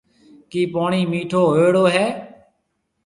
ڪيَ 0.51 0.61
پوڻِي 0.73 1.01
مِٺو 1.11 1.41
هويوڙو 1.51 1.83
هيَ۔ 1.95 2.05